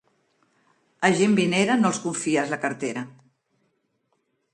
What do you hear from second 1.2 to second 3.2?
vinera no els confies la cartera.